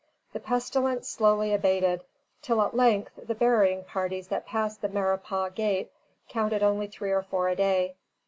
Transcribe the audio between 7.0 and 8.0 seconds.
or four a day.